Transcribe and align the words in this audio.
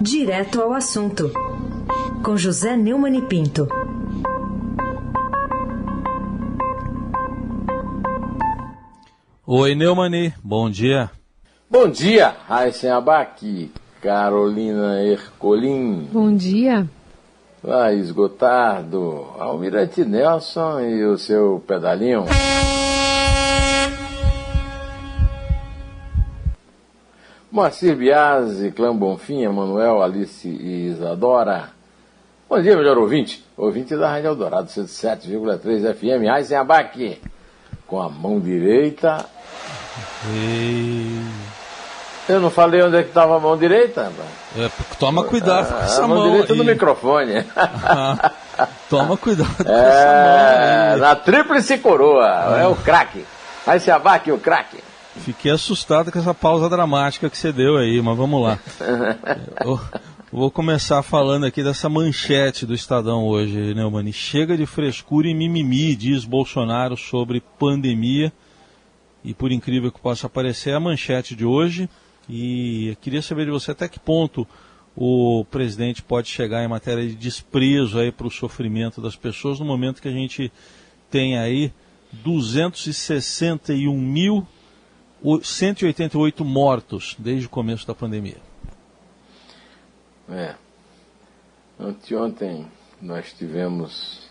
Direto 0.00 0.62
ao 0.62 0.72
assunto, 0.72 1.30
com 2.24 2.34
José 2.34 2.74
Neumann 2.74 3.18
e 3.18 3.20
Pinto. 3.20 3.68
Oi, 9.46 9.74
Neumani, 9.74 10.32
bom 10.42 10.70
dia. 10.70 11.10
Bom 11.68 11.86
dia, 11.90 12.34
Raíssen 12.48 12.90
Abac, 12.90 13.70
Carolina 14.00 15.02
Ercolim. 15.02 16.08
Bom 16.10 16.34
dia. 16.34 16.88
Laís 17.62 18.10
Gotardo, 18.10 19.26
Almirante 19.38 20.02
Nelson 20.02 20.80
e 20.80 21.04
o 21.04 21.18
seu 21.18 21.62
pedalinho. 21.66 22.24
Moacir 27.50 27.96
Biasi, 27.96 28.70
Clã 28.70 28.94
Bonfim, 28.94 29.42
Emanuel, 29.42 30.02
Alice 30.02 30.46
e 30.48 30.86
Isadora. 30.88 31.70
Bom 32.48 32.60
dia, 32.60 32.76
melhor 32.76 32.96
ouvinte. 32.98 33.44
Ouvinte 33.56 33.96
da 33.96 34.08
Rádio 34.10 34.28
Eldorado, 34.28 34.68
107,3 34.68 35.94
FM, 35.94 36.28
Aysen 36.32 36.56
Abac. 36.58 37.20
Com 37.86 38.00
a 38.00 38.08
mão 38.08 38.38
direita. 38.38 39.24
Ei. 40.32 41.20
Eu 42.28 42.40
não 42.40 42.50
falei 42.50 42.80
onde 42.82 42.96
é 42.96 43.02
que 43.02 43.08
estava 43.08 43.36
a 43.36 43.40
mão 43.40 43.56
direita? 43.56 44.12
É, 44.56 44.70
toma 45.00 45.24
cuidado 45.24 45.72
com 45.72 45.78
essa 45.82 46.04
a 46.04 46.06
mão. 46.06 46.18
mão 46.18 46.30
direita 46.30 46.52
aí. 46.52 46.58
no 46.58 46.64
microfone. 46.64 47.44
Toma 48.90 49.16
cuidado 49.16 49.48
com 49.64 49.72
É, 49.72 50.90
essa 50.92 50.98
mão. 50.98 50.98
na 51.08 51.16
tríplice 51.16 51.78
coroa. 51.78 52.58
É 52.60 52.66
o 52.68 52.76
craque. 52.76 53.24
Abac, 53.92 54.30
o 54.30 54.38
craque. 54.38 54.78
Fiquei 55.18 55.50
assustado 55.50 56.10
com 56.12 56.18
essa 56.18 56.32
pausa 56.32 56.68
dramática 56.68 57.28
que 57.28 57.36
você 57.36 57.52
deu 57.52 57.76
aí, 57.76 58.00
mas 58.00 58.16
vamos 58.16 58.42
lá. 58.42 58.58
Eu 59.60 59.80
vou 60.32 60.50
começar 60.50 61.02
falando 61.02 61.44
aqui 61.44 61.62
dessa 61.62 61.88
manchete 61.88 62.64
do 62.64 62.72
Estadão 62.72 63.26
hoje, 63.26 63.74
Neumani. 63.74 64.12
Chega 64.12 64.56
de 64.56 64.64
frescura 64.66 65.28
e 65.28 65.34
mimimi, 65.34 65.96
diz 65.96 66.24
Bolsonaro 66.24 66.96
sobre 66.96 67.42
pandemia. 67.58 68.32
E 69.24 69.34
por 69.34 69.50
incrível 69.50 69.90
que 69.90 70.00
possa 70.00 70.28
parecer, 70.28 70.70
é 70.70 70.74
a 70.74 70.80
manchete 70.80 71.34
de 71.34 71.44
hoje. 71.44 71.88
E 72.28 72.88
eu 72.88 72.96
queria 72.96 73.20
saber 73.20 73.46
de 73.46 73.50
você 73.50 73.72
até 73.72 73.88
que 73.88 73.98
ponto 73.98 74.46
o 74.96 75.44
presidente 75.50 76.02
pode 76.02 76.28
chegar 76.28 76.64
em 76.64 76.68
matéria 76.68 77.06
de 77.06 77.14
desprezo 77.14 77.98
aí 77.98 78.12
para 78.12 78.26
o 78.26 78.30
sofrimento 78.30 79.00
das 79.00 79.16
pessoas 79.16 79.58
no 79.58 79.66
momento 79.66 80.00
que 80.00 80.08
a 80.08 80.12
gente 80.12 80.52
tem 81.10 81.36
aí 81.36 81.72
261.188 85.24 86.44
mortos 86.44 87.16
desde 87.18 87.46
o 87.46 87.50
começo 87.50 87.86
da 87.86 87.94
pandemia. 87.94 88.36
É. 90.28 90.54
Anteontem 91.78 92.66
nós 93.00 93.32
tivemos 93.32 94.28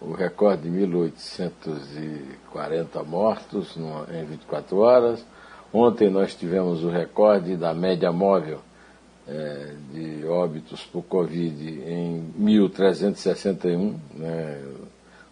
o 0.00 0.12
recorde 0.12 0.62
de 0.62 0.70
1.840 0.70 3.02
mortos 3.04 3.76
numa- 3.76 4.06
em 4.12 4.24
24 4.24 4.78
horas. 4.78 5.24
Ontem 5.72 6.10
nós 6.10 6.34
tivemos 6.34 6.82
o 6.84 6.90
recorde 6.90 7.56
da 7.56 7.72
média 7.72 8.10
móvel 8.12 8.60
eh, 9.26 9.74
de 9.92 10.24
óbitos 10.26 10.84
por 10.84 11.02
Covid 11.04 11.64
em 11.86 12.30
1.361, 12.38 13.94
né? 14.14 14.60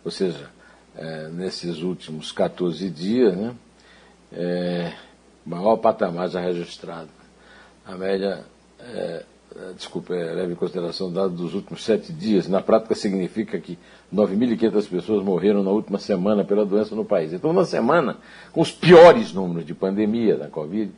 ou 0.05 0.11
seja, 0.13 0.49
eh, 0.97 1.29
nesses 1.33 1.83
últimos 1.83 2.31
14 2.33 2.89
dias, 2.89 3.37
né? 3.37 3.53
É, 4.33 4.93
maior 5.45 5.77
patamar 5.77 6.29
já 6.29 6.41
registrado. 6.41 7.09
A 7.85 7.97
média, 7.97 8.45
é, 8.79 9.25
é, 9.57 9.73
desculpa, 9.75 10.15
é, 10.15 10.33
leva 10.33 10.53
em 10.53 10.55
consideração 10.55 11.09
o 11.09 11.11
dado 11.11 11.31
dos 11.31 11.55
últimos 11.55 11.85
sete 11.85 12.13
dias. 12.13 12.47
Na 12.47 12.61
prática, 12.61 12.95
significa 12.95 13.59
que 13.59 13.79
9.500 14.15 14.89
pessoas 14.89 15.25
morreram 15.25 15.63
na 15.63 15.71
última 15.71 15.99
semana 15.99 16.45
pela 16.45 16.65
doença 16.65 16.95
no 16.95 17.05
país. 17.05 17.33
Então, 17.33 17.53
na 17.53 17.65
semana, 17.65 18.19
com 18.53 18.61
os 18.61 18.71
piores 18.71 19.33
números 19.33 19.67
de 19.67 19.75
pandemia 19.75 20.37
da 20.37 20.49
Covid, 20.49 20.93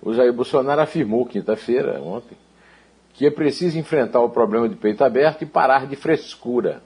o 0.00 0.14
Jair 0.14 0.32
Bolsonaro 0.32 0.80
afirmou, 0.80 1.26
quinta-feira, 1.26 2.00
ontem, 2.00 2.36
que 3.12 3.26
é 3.26 3.30
preciso 3.30 3.78
enfrentar 3.78 4.20
o 4.20 4.30
problema 4.30 4.68
de 4.68 4.76
peito 4.76 5.02
aberto 5.02 5.42
e 5.42 5.46
parar 5.46 5.86
de 5.86 5.96
frescura, 5.96 6.82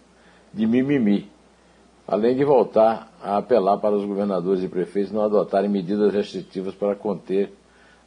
de 0.53 0.66
mimimi 0.66 1.31
além 2.07 2.37
de 2.37 2.45
voltar 2.45 3.13
a 3.23 3.39
apelar 3.39 3.79
para 3.79 3.95
os 3.95 4.05
governadores 4.05 4.63
e 4.63 4.69
prefeitos 4.69 5.13
não 5.13 5.23
adotarem 5.23 5.71
medidas 5.71 6.13
restritivas 6.13 6.75
para 6.75 6.95
conter 6.95 7.53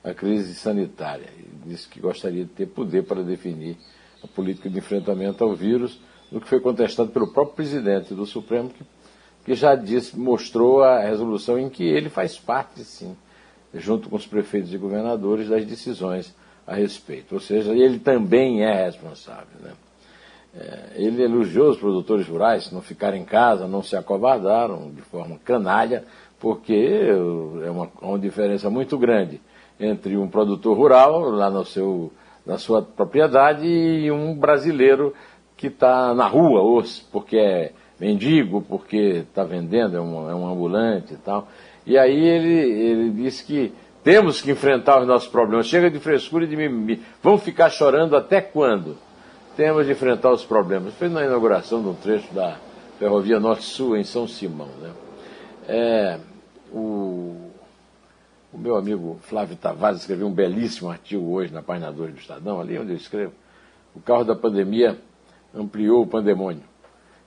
a 0.03 0.13
crise 0.13 0.53
sanitária. 0.53 1.27
E 1.37 1.69
disse 1.69 1.87
que 1.87 1.99
gostaria 1.99 2.43
de 2.43 2.51
ter 2.51 2.67
poder 2.67 3.03
para 3.03 3.23
definir 3.23 3.77
a 4.23 4.27
política 4.27 4.69
de 4.69 4.77
enfrentamento 4.77 5.43
ao 5.43 5.55
vírus, 5.55 5.99
no 6.31 6.41
que 6.41 6.47
foi 6.47 6.59
contestado 6.59 7.09
pelo 7.09 7.31
próprio 7.31 7.55
presidente 7.55 8.13
do 8.13 8.25
Supremo, 8.25 8.69
que, 8.69 8.83
que 9.45 9.55
já 9.55 9.75
disse, 9.75 10.17
mostrou 10.17 10.83
a 10.83 10.99
resolução 10.99 11.57
em 11.57 11.69
que 11.69 11.83
ele 11.83 12.09
faz 12.09 12.37
parte, 12.37 12.83
sim, 12.83 13.15
junto 13.73 14.09
com 14.09 14.15
os 14.15 14.27
prefeitos 14.27 14.73
e 14.73 14.77
governadores, 14.77 15.49
das 15.49 15.65
decisões 15.65 16.35
a 16.67 16.75
respeito. 16.75 17.35
Ou 17.35 17.41
seja, 17.41 17.71
ele 17.73 17.99
também 17.99 18.63
é 18.63 18.85
responsável. 18.85 19.59
Né? 19.61 19.71
É, 20.57 20.91
ele 20.95 21.21
elogiou 21.21 21.69
os 21.69 21.77
produtores 21.77 22.27
rurais, 22.27 22.71
não 22.71 22.81
ficaram 22.81 23.17
em 23.17 23.25
casa, 23.25 23.67
não 23.67 23.83
se 23.83 23.95
acovardaram 23.95 24.89
de 24.91 25.01
forma 25.01 25.37
canalha, 25.43 26.05
porque 26.39 27.09
é 27.63 27.69
uma, 27.69 27.89
uma 28.01 28.19
diferença 28.19 28.69
muito 28.69 28.97
grande 28.97 29.41
entre 29.79 30.15
um 30.15 30.27
produtor 30.27 30.77
rural, 30.77 31.29
lá 31.29 31.49
no 31.49 31.65
seu, 31.65 32.11
na 32.45 32.57
sua 32.57 32.81
propriedade, 32.81 33.67
e 33.67 34.09
um 34.09 34.33
brasileiro 34.33 35.13
que 35.57 35.67
está 35.67 36.13
na 36.13 36.27
rua, 36.27 36.61
ou 36.61 36.83
porque 37.11 37.37
é 37.37 37.71
mendigo, 37.99 38.61
porque 38.61 39.25
está 39.27 39.43
vendendo, 39.43 39.97
é 39.97 40.01
um, 40.01 40.29
é 40.29 40.35
um 40.35 40.47
ambulante 40.47 41.13
e 41.13 41.17
tal. 41.17 41.47
E 41.85 41.97
aí 41.97 42.17
ele, 42.17 42.53
ele 42.53 43.09
disse 43.11 43.45
que 43.45 43.73
temos 44.03 44.41
que 44.41 44.51
enfrentar 44.51 45.01
os 45.01 45.07
nossos 45.07 45.27
problemas. 45.27 45.67
Chega 45.67 45.89
de 45.89 45.99
frescura 45.99 46.45
e 46.45 46.47
de 46.47 46.55
mimimi. 46.55 47.01
Vamos 47.21 47.43
ficar 47.43 47.69
chorando 47.69 48.15
até 48.15 48.41
quando? 48.41 48.97
Temos 49.55 49.85
de 49.85 49.93
enfrentar 49.93 50.31
os 50.31 50.43
problemas. 50.43 50.93
Foi 50.95 51.09
na 51.09 51.23
inauguração 51.25 51.81
de 51.81 51.87
um 51.87 51.93
trecho 51.93 52.33
da 52.33 52.57
Ferrovia 52.99 53.39
Norte-Sul 53.39 53.97
em 53.97 54.03
São 54.03 54.27
Simão. 54.27 54.69
Né? 54.79 54.91
É, 55.67 56.19
o, 56.71 57.51
o 58.53 58.57
meu 58.57 58.75
amigo 58.75 59.17
Flávio 59.21 59.55
Tavares 59.55 60.01
escreveu 60.01 60.27
um 60.27 60.33
belíssimo 60.33 60.89
artigo 60.89 61.31
hoje 61.31 61.53
na 61.53 61.61
página 61.61 61.91
2 61.91 62.13
do 62.13 62.19
Estadão, 62.19 62.59
ali 62.59 62.77
onde 62.77 62.91
eu 62.91 62.97
escrevo. 62.97 63.33
O 63.95 64.01
carro 64.01 64.25
da 64.25 64.35
pandemia 64.35 64.97
ampliou 65.53 66.03
o 66.03 66.07
pandemônio. 66.07 66.63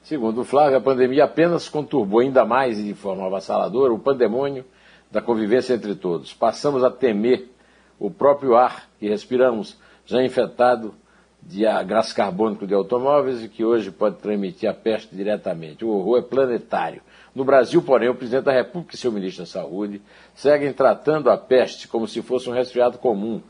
Segundo 0.03 0.43
o 0.43 0.45
Flávio, 0.45 0.77
a 0.77 0.81
pandemia 0.81 1.25
apenas 1.25 1.69
conturbou 1.69 2.21
ainda 2.21 2.45
mais 2.45 2.79
e 2.79 2.85
de 2.85 2.95
forma 2.95 3.27
avassaladora 3.27 3.93
o 3.93 3.99
pandemônio 3.99 4.65
da 5.11 5.21
convivência 5.21 5.75
entre 5.75 5.95
todos. 5.95 6.33
Passamos 6.35 6.85
a 6.85 6.91
temer 6.91 7.51
o 7.99 8.11
próprio 8.11 8.55
ar 8.55 8.89
que 8.99 9.09
respiramos, 9.09 9.79
já 10.07 10.23
infectado 10.23 10.95
de 11.43 11.63
gás 11.87 12.13
carbônico 12.13 12.67
de 12.67 12.75
automóveis 12.75 13.43
e 13.43 13.49
que 13.49 13.65
hoje 13.65 13.91
pode 13.91 14.17
transmitir 14.17 14.69
a 14.69 14.75
peste 14.75 15.15
diretamente. 15.15 15.85
O 15.85 15.89
horror 15.89 16.19
é 16.19 16.23
planetário. 16.23 17.01
No 17.35 17.45
Brasil, 17.45 17.81
porém, 17.83 18.09
o 18.09 18.15
presidente 18.15 18.45
da 18.45 18.53
República 18.53 18.95
e 18.95 18.99
seu 18.99 19.13
ministro 19.13 19.45
da 19.45 19.51
Saúde 19.51 20.03
seguem 20.35 20.73
tratando 20.73 21.31
a 21.31 21.37
peste 21.37 21.89
como 21.89 22.07
se 22.07 22.21
fosse 22.21 22.51
um 22.51 22.53
resfriado 22.53 22.99
comum, 22.99 23.41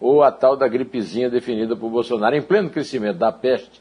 ou 0.00 0.22
a 0.22 0.30
tal 0.30 0.56
da 0.56 0.68
gripezinha 0.68 1.30
definida 1.30 1.76
por 1.76 1.90
Bolsonaro. 1.90 2.36
Em 2.36 2.42
pleno 2.42 2.70
crescimento 2.70 3.18
da 3.18 3.32
peste, 3.32 3.80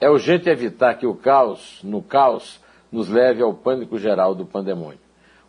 é 0.00 0.08
urgente 0.08 0.48
evitar 0.48 0.94
que 0.94 1.06
o 1.06 1.14
caos, 1.14 1.80
no 1.82 2.02
caos, 2.02 2.60
nos 2.90 3.08
leve 3.08 3.42
ao 3.42 3.54
pânico 3.54 3.98
geral 3.98 4.34
do 4.34 4.44
pandemônio. 4.44 5.00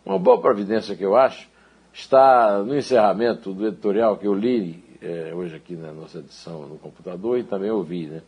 Uma 0.04 0.18
boa 0.18 0.40
providência 0.40 0.96
que 0.96 1.04
eu 1.04 1.16
acho 1.16 1.48
está 1.92 2.62
no 2.62 2.76
encerramento 2.76 3.52
do 3.52 3.66
editorial 3.66 4.16
que 4.16 4.26
eu 4.26 4.34
li 4.34 4.91
é, 5.02 5.34
hoje 5.34 5.56
aqui 5.56 5.74
na 5.74 5.92
nossa 5.92 6.18
edição 6.18 6.66
no 6.66 6.78
computador 6.78 7.38
e 7.38 7.42
também 7.42 7.70
ouvi, 7.70 8.06
né? 8.06 8.22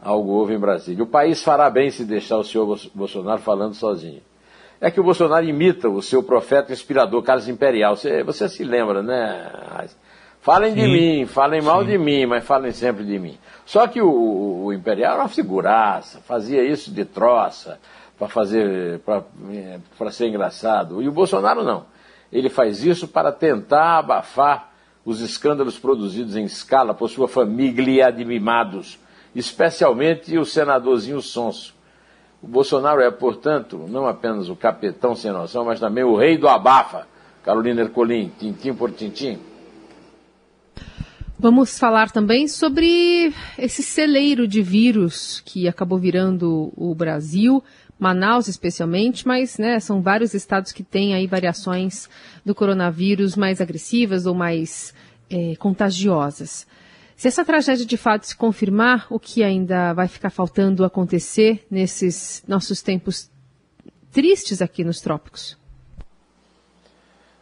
Algo 0.00 0.30
houve 0.30 0.54
em 0.54 0.58
Brasília. 0.58 1.02
O 1.02 1.06
país 1.06 1.42
fará 1.42 1.68
bem 1.68 1.90
se 1.90 2.04
deixar 2.04 2.38
o 2.38 2.44
senhor 2.44 2.78
Bolsonaro 2.94 3.40
falando 3.40 3.74
sozinho. 3.74 4.22
É 4.80 4.90
que 4.90 5.00
o 5.00 5.04
Bolsonaro 5.04 5.44
imita 5.44 5.88
o 5.88 6.00
seu 6.00 6.22
profeta 6.22 6.72
inspirador, 6.72 7.22
Carlos 7.22 7.48
Imperial. 7.48 7.96
Você, 7.96 8.22
você 8.22 8.48
se 8.48 8.64
lembra, 8.64 9.02
né? 9.02 9.50
Falem 10.40 10.72
de 10.72 10.82
Sim. 10.82 10.92
mim, 10.92 11.26
falem 11.26 11.60
mal 11.60 11.82
Sim. 11.82 11.90
de 11.90 11.98
mim, 11.98 12.24
mas 12.24 12.44
falem 12.44 12.72
sempre 12.72 13.04
de 13.04 13.18
mim. 13.18 13.36
Só 13.66 13.86
que 13.86 14.00
o, 14.00 14.64
o 14.64 14.72
Imperial 14.72 15.14
era 15.14 15.22
uma 15.22 15.28
figuraça, 15.28 16.20
fazia 16.20 16.64
isso 16.64 16.94
de 16.94 17.04
troça, 17.04 17.78
para 18.18 18.28
fazer, 18.28 19.00
para 19.00 20.10
ser 20.10 20.28
engraçado. 20.28 21.02
E 21.02 21.08
o 21.08 21.12
Bolsonaro 21.12 21.62
não. 21.62 21.84
Ele 22.32 22.48
faz 22.48 22.84
isso 22.84 23.08
para 23.08 23.32
tentar 23.32 23.98
abafar 23.98 24.69
os 25.04 25.20
escândalos 25.20 25.78
produzidos 25.78 26.36
em 26.36 26.44
escala 26.44 26.94
por 26.94 27.08
sua 27.08 27.28
família 27.28 28.10
de 28.10 28.24
mimados, 28.24 28.98
especialmente 29.34 30.36
o 30.36 30.44
senadorzinho 30.44 31.20
Sonso. 31.20 31.74
O 32.42 32.46
Bolsonaro 32.46 33.00
é, 33.00 33.10
portanto, 33.10 33.86
não 33.88 34.06
apenas 34.06 34.48
o 34.48 34.56
capetão 34.56 35.14
sem 35.14 35.30
noção, 35.30 35.64
mas 35.64 35.78
também 35.78 36.04
o 36.04 36.16
rei 36.16 36.38
do 36.38 36.48
abafa. 36.48 37.06
Carolina 37.42 37.82
Ercolim, 37.82 38.30
tintim 38.38 38.74
por 38.74 38.90
tintim. 38.92 39.38
Vamos 41.38 41.78
falar 41.78 42.10
também 42.10 42.46
sobre 42.46 43.32
esse 43.56 43.82
celeiro 43.82 44.46
de 44.46 44.60
vírus 44.60 45.40
que 45.40 45.66
acabou 45.66 45.98
virando 45.98 46.70
o 46.76 46.94
Brasil, 46.94 47.64
Manaus 48.00 48.48
especialmente, 48.48 49.28
mas 49.28 49.58
né, 49.58 49.78
são 49.78 50.00
vários 50.00 50.32
estados 50.32 50.72
que 50.72 50.82
têm 50.82 51.14
aí 51.14 51.26
variações 51.26 52.08
do 52.44 52.54
coronavírus 52.54 53.36
mais 53.36 53.60
agressivas 53.60 54.24
ou 54.24 54.34
mais 54.34 54.94
é, 55.28 55.54
contagiosas. 55.56 56.66
Se 57.14 57.28
essa 57.28 57.44
tragédia 57.44 57.84
de 57.84 57.98
fato 57.98 58.26
se 58.26 58.34
confirmar, 58.34 59.06
o 59.10 59.20
que 59.20 59.42
ainda 59.42 59.92
vai 59.92 60.08
ficar 60.08 60.30
faltando 60.30 60.82
acontecer 60.82 61.66
nesses 61.70 62.42
nossos 62.48 62.80
tempos 62.80 63.30
tristes 64.10 64.62
aqui 64.62 64.82
nos 64.82 65.02
trópicos? 65.02 65.58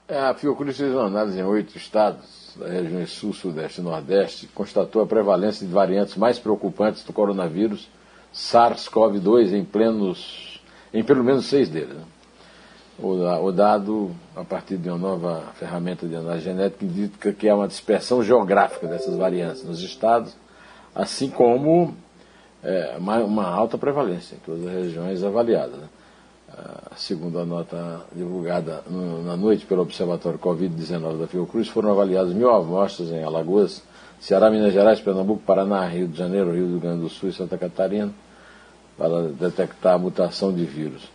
É, 0.08 0.18
a 0.18 0.34
Fiocruz 0.34 0.76
fez 0.76 0.92
uma 0.92 1.04
análise 1.04 1.38
em 1.38 1.44
oito 1.44 1.76
estados 1.76 2.54
das 2.56 2.72
regiões 2.72 3.10
Sul, 3.10 3.32
Sudeste 3.32 3.80
e 3.80 3.84
Nordeste, 3.84 4.48
constatou 4.48 5.02
a 5.02 5.06
prevalência 5.06 5.64
de 5.64 5.72
variantes 5.72 6.16
mais 6.16 6.36
preocupantes 6.40 7.04
do 7.04 7.12
coronavírus 7.12 7.88
SARS-CoV-2 8.32 9.52
em, 9.52 9.64
plenos, 9.64 10.47
em 10.92 11.02
pelo 11.02 11.22
menos 11.22 11.46
seis 11.46 11.68
deles. 11.68 11.94
Né? 11.94 12.02
O, 13.00 13.52
dado, 13.52 14.10
a 14.34 14.42
partir 14.42 14.76
de 14.76 14.88
uma 14.88 14.98
nova 14.98 15.44
ferramenta 15.54 16.06
de 16.06 16.16
análise 16.16 16.44
genética, 16.44 16.84
indica 16.84 17.32
que 17.32 17.48
há 17.48 17.54
uma 17.54 17.68
dispersão 17.68 18.24
geográfica 18.24 18.88
dessas 18.88 19.14
variantes 19.14 19.62
nos 19.62 19.80
estados, 19.80 20.36
assim 20.92 21.30
como 21.30 21.94
é, 22.60 22.96
uma, 22.98 23.18
uma, 23.18 23.46
alta 23.46 23.78
prevalência 23.78 24.34
em 24.34 24.38
todas 24.38 24.66
as 24.66 24.72
regiões 24.72 25.22
avaliadas. 25.22 25.76
Né? 25.76 25.88
segundo 26.96 27.38
a 27.38 27.44
nota 27.44 28.00
divulgada 28.12 28.82
no, 28.88 29.22
na 29.22 29.36
noite 29.36 29.64
pelo 29.64 29.82
Observatório 29.82 30.38
Covid-19 30.38 31.18
da 31.18 31.26
Fiocruz, 31.26 31.68
foram 31.68 31.90
avaliadas 31.90 32.32
mil 32.32 32.50
amostras 32.50 33.10
em 33.10 33.22
Alagoas, 33.22 33.82
Ceará, 34.20 34.50
Minas 34.50 34.72
Gerais, 34.72 35.00
Pernambuco, 35.00 35.42
Paraná, 35.46 35.86
Rio 35.86 36.08
de 36.08 36.18
Janeiro, 36.18 36.52
Rio 36.52 36.66
do 36.66 36.80
Grande 36.80 37.02
do 37.02 37.08
Sul 37.08 37.28
e 37.28 37.32
Santa 37.32 37.56
Catarina, 37.56 38.12
para 38.98 39.28
detectar 39.28 39.94
a 39.94 39.98
mutação 39.98 40.52
de 40.52 40.64
vírus. 40.64 41.08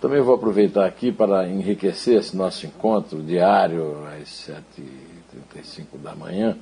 Também 0.00 0.20
vou 0.20 0.34
aproveitar 0.34 0.86
aqui 0.86 1.10
para 1.10 1.48
enriquecer 1.48 2.18
esse 2.18 2.36
nosso 2.36 2.66
encontro 2.66 3.20
diário, 3.20 3.98
às 4.06 4.28
7h35 4.28 5.98
da 6.02 6.14
manhã, 6.14 6.56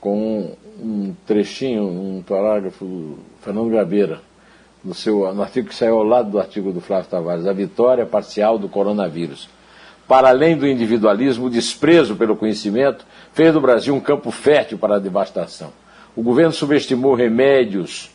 com 0.00 0.56
um 0.80 1.14
trechinho, 1.26 1.84
um 1.84 2.22
parágrafo 2.26 3.18
Fernando 3.40 3.70
Gabeira, 3.70 4.20
no, 4.84 4.94
seu, 4.94 5.32
no 5.34 5.42
artigo 5.42 5.68
que 5.68 5.74
saiu 5.74 5.96
ao 5.96 6.04
lado 6.04 6.30
do 6.30 6.38
artigo 6.38 6.72
do 6.72 6.80
Flávio 6.80 7.10
Tavares, 7.10 7.46
a 7.46 7.52
vitória 7.52 8.06
parcial 8.06 8.58
do 8.58 8.68
coronavírus. 8.68 9.48
Para 10.06 10.30
além 10.30 10.56
do 10.56 10.66
individualismo, 10.66 11.46
o 11.46 11.50
desprezo 11.50 12.16
pelo 12.16 12.36
conhecimento 12.36 13.04
fez 13.34 13.52
do 13.52 13.60
Brasil 13.60 13.94
um 13.94 14.00
campo 14.00 14.30
fértil 14.30 14.78
para 14.78 14.96
a 14.96 14.98
devastação. 14.98 15.70
O 16.16 16.22
governo 16.22 16.52
subestimou 16.52 17.14
remédios 17.14 18.10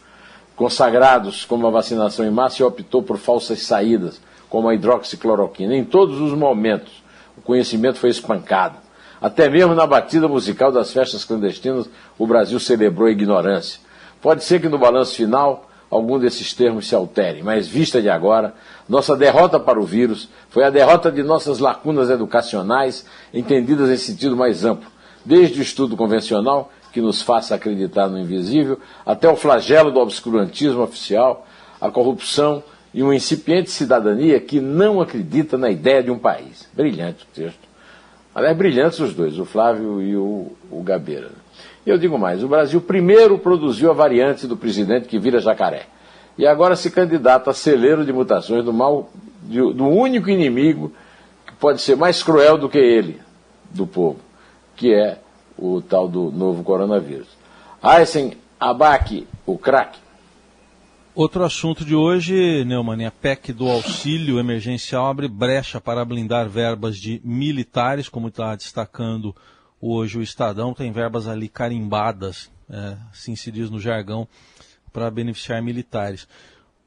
consagrados 0.55 1.45
como 1.45 1.67
a 1.67 1.71
vacinação 1.71 2.25
em 2.25 2.31
massa 2.31 2.61
e 2.61 2.65
optou 2.65 3.01
por 3.01 3.17
falsas 3.17 3.63
saídas, 3.63 4.21
como 4.49 4.69
a 4.69 4.75
hidroxicloroquina. 4.75 5.75
Em 5.75 5.83
todos 5.83 6.19
os 6.21 6.33
momentos, 6.33 7.03
o 7.37 7.41
conhecimento 7.41 7.97
foi 7.97 8.09
espancado. 8.09 8.77
Até 9.21 9.49
mesmo 9.49 9.73
na 9.73 9.87
batida 9.87 10.27
musical 10.27 10.71
das 10.71 10.91
festas 10.91 11.23
clandestinas, 11.23 11.89
o 12.19 12.27
Brasil 12.27 12.59
celebrou 12.59 13.07
a 13.07 13.11
ignorância. 13.11 13.79
Pode 14.21 14.43
ser 14.43 14.61
que 14.61 14.69
no 14.69 14.77
balanço 14.77 15.15
final 15.15 15.69
algum 15.89 16.19
desses 16.19 16.53
termos 16.53 16.87
se 16.87 16.95
alterem, 16.95 17.43
mas 17.43 17.67
vista 17.67 18.01
de 18.01 18.09
agora, 18.09 18.53
nossa 18.89 19.15
derrota 19.15 19.59
para 19.59 19.79
o 19.79 19.85
vírus 19.85 20.27
foi 20.49 20.63
a 20.63 20.69
derrota 20.69 21.11
de 21.11 21.23
nossas 21.23 21.59
lacunas 21.59 22.09
educacionais, 22.09 23.05
entendidas 23.33 23.89
em 23.89 23.97
sentido 23.97 24.35
mais 24.35 24.65
amplo, 24.65 24.89
desde 25.23 25.59
o 25.59 25.63
estudo 25.63 25.95
convencional, 25.95 26.71
que 26.93 27.01
nos 27.01 27.23
faça 27.23 27.55
acreditar 27.55 28.07
no 28.07 28.19
invisível, 28.19 28.79
até 29.03 29.27
o 29.27 29.35
flagelo 29.35 29.91
do 29.91 29.99
obscurantismo 29.99 30.83
oficial, 30.83 31.45
a 31.81 31.89
corrupção 31.89 32.63
e 32.93 33.01
uma 33.01 33.15
incipiente 33.15 33.71
cidadania 33.71 34.39
que 34.39 34.61
não 34.61 35.01
acredita 35.01 35.57
na 35.57 35.71
ideia 35.71 36.03
de 36.03 36.11
um 36.11 36.19
país. 36.19 36.69
Brilhante 36.71 37.23
o 37.23 37.35
texto. 37.35 37.59
Aliás, 38.35 38.55
brilhantes 38.55 38.99
os 38.99 39.13
dois, 39.13 39.39
o 39.39 39.45
Flávio 39.45 40.01
e 40.01 40.15
o, 40.15 40.51
o 40.71 40.83
Gabeira. 40.83 41.31
E 41.85 41.89
eu 41.89 41.97
digo 41.97 42.17
mais: 42.17 42.43
o 42.43 42.47
Brasil 42.47 42.79
primeiro 42.79 43.39
produziu 43.39 43.89
a 43.89 43.93
variante 43.93 44.47
do 44.47 44.55
presidente 44.55 45.07
que 45.07 45.19
vira 45.19 45.39
jacaré. 45.39 45.87
E 46.37 46.47
agora 46.47 46.75
se 46.75 46.89
candidata 46.89 47.51
a 47.51 47.53
celeiro 47.53 48.05
de 48.05 48.13
mutações 48.13 48.63
do 48.63 48.73
mal, 48.73 49.09
do 49.41 49.87
único 49.87 50.29
inimigo 50.29 50.91
que 51.45 51.53
pode 51.53 51.81
ser 51.81 51.95
mais 51.95 52.23
cruel 52.23 52.57
do 52.57 52.69
que 52.69 52.77
ele, 52.77 53.19
do 53.69 53.85
povo, 53.85 54.19
que 54.75 54.93
é 54.93 55.19
o 55.57 55.81
tal 55.81 56.07
do 56.07 56.31
novo 56.31 56.63
coronavírus. 56.63 57.27
Aysen 57.81 58.37
Abac, 58.59 59.27
o 59.45 59.57
craque. 59.57 59.99
Outro 61.15 61.43
assunto 61.43 61.85
de 61.85 61.95
hoje, 61.95 62.65
Neumann, 62.65 63.05
a 63.05 63.11
PEC 63.11 63.53
do 63.53 63.69
auxílio 63.69 64.39
emergencial 64.39 65.05
abre 65.05 65.27
brecha 65.27 65.79
para 65.79 66.03
blindar 66.03 66.49
verbas 66.49 66.97
de 66.97 67.21
militares, 67.23 68.09
como 68.09 68.29
está 68.29 68.55
destacando 68.55 69.35
Hoje 69.85 70.17
o 70.17 70.21
Estadão 70.21 70.73
tem 70.73 70.93
verbas 70.93 71.27
ali 71.27 71.49
carimbadas, 71.49 72.49
é, 72.69 72.95
assim 73.11 73.35
se 73.35 73.51
diz 73.51 73.69
no 73.69 73.81
jargão, 73.81 74.25
para 74.93 75.11
beneficiar 75.11 75.61
militares. 75.61 76.25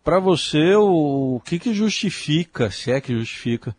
Para 0.03 0.19
você, 0.19 0.75
o, 0.77 1.35
o 1.37 1.41
que, 1.41 1.59
que 1.59 1.75
justifica, 1.75 2.71
se 2.71 2.91
é 2.91 2.99
que 2.99 3.13
justifica, 3.13 3.77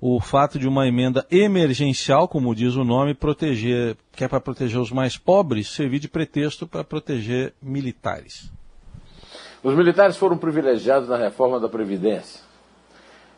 o 0.00 0.20
fato 0.20 0.58
de 0.58 0.68
uma 0.68 0.86
emenda 0.86 1.26
emergencial, 1.30 2.28
como 2.28 2.54
diz 2.54 2.74
o 2.74 2.84
nome, 2.84 3.14
proteger, 3.14 3.96
que 4.12 4.24
é 4.24 4.28
para 4.28 4.40
proteger 4.40 4.80
os 4.80 4.90
mais 4.90 5.16
pobres, 5.16 5.68
servir 5.68 5.98
de 5.98 6.08
pretexto 6.08 6.66
para 6.66 6.84
proteger 6.84 7.54
militares? 7.62 8.50
Os 9.62 9.74
militares 9.74 10.16
foram 10.16 10.36
privilegiados 10.36 11.08
na 11.08 11.16
reforma 11.16 11.58
da 11.58 11.68
Previdência. 11.68 12.40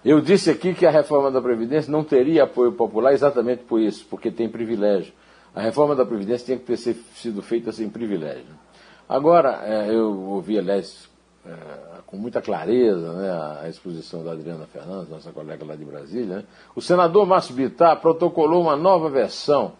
Eu 0.04 0.20
disse 0.20 0.50
aqui 0.50 0.74
que 0.74 0.86
a 0.86 0.90
reforma 0.90 1.30
da 1.30 1.40
Previdência 1.40 1.90
não 1.90 2.04
teria 2.04 2.44
apoio 2.44 2.72
popular 2.72 3.12
exatamente 3.12 3.62
por 3.64 3.80
isso, 3.80 4.06
porque 4.08 4.30
tem 4.30 4.48
privilégio. 4.48 5.12
A 5.54 5.60
reforma 5.60 5.94
da 5.94 6.04
Previdência 6.04 6.46
tinha 6.46 6.58
que 6.58 6.64
ter 6.64 6.76
sido 6.76 7.42
feita 7.42 7.72
sem 7.72 7.88
privilégio. 7.88 8.54
Agora, 9.08 9.62
é, 9.64 9.90
eu 9.90 10.12
ouvi, 10.12 10.58
aliás, 10.58 11.08
é, 11.46 11.52
com 12.06 12.16
muita 12.16 12.40
clareza 12.42 13.12
né, 13.12 13.30
a 13.62 13.68
exposição 13.68 14.24
da 14.24 14.32
Adriana 14.32 14.66
Fernandes, 14.66 15.08
nossa 15.08 15.30
colega 15.30 15.64
lá 15.64 15.76
de 15.76 15.84
Brasília. 15.84 16.36
Né, 16.36 16.44
o 16.74 16.80
senador 16.80 17.26
Márcio 17.26 17.54
Bittar 17.54 18.00
protocolou 18.00 18.62
uma 18.62 18.76
nova 18.76 19.08
versão 19.08 19.72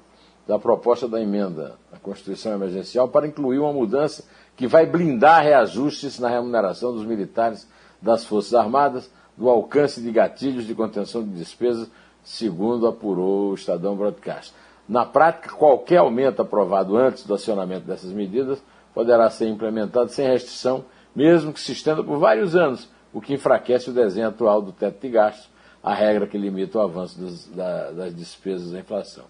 da 0.46 0.58
proposta 0.58 1.06
da 1.06 1.20
emenda 1.20 1.76
à 1.92 1.98
Constituição 1.98 2.52
Emergencial 2.52 3.08
para 3.08 3.26
incluir 3.26 3.58
uma 3.58 3.72
mudança 3.72 4.24
que 4.56 4.66
vai 4.66 4.86
blindar 4.86 5.42
reajustes 5.42 6.18
na 6.18 6.28
remuneração 6.28 6.92
dos 6.92 7.04
militares 7.04 7.68
das 8.00 8.24
Forças 8.24 8.54
Armadas 8.54 9.10
do 9.36 9.48
alcance 9.48 10.00
de 10.00 10.10
gatilhos 10.10 10.66
de 10.66 10.74
contenção 10.74 11.22
de 11.22 11.30
despesas, 11.30 11.88
segundo 12.24 12.86
apurou 12.86 13.50
o 13.50 13.54
Estadão 13.54 13.94
Broadcast. 13.94 14.52
Na 14.88 15.04
prática, 15.04 15.54
qualquer 15.54 15.98
aumento 15.98 16.42
aprovado 16.42 16.96
antes 16.96 17.24
do 17.24 17.34
acionamento 17.34 17.86
dessas 17.86 18.10
medidas 18.10 18.60
poderá 18.94 19.28
ser 19.30 19.48
implementado 19.48 20.10
sem 20.10 20.26
restrição, 20.26 20.84
mesmo 21.14 21.52
que 21.52 21.60
se 21.60 21.72
estenda 21.72 22.02
por 22.02 22.18
vários 22.18 22.54
anos, 22.54 22.88
o 23.12 23.20
que 23.20 23.34
enfraquece 23.34 23.90
o 23.90 23.92
desenho 23.92 24.28
atual 24.28 24.60
do 24.62 24.72
teto 24.72 25.00
de 25.00 25.08
gastos, 25.08 25.48
a 25.82 25.94
regra 25.94 26.26
que 26.26 26.36
limita 26.36 26.78
o 26.78 26.82
avanço 26.82 27.20
das, 27.20 27.46
da, 27.48 27.90
das 27.92 28.14
despesas 28.14 28.72
da 28.72 28.80
inflação. 28.80 29.24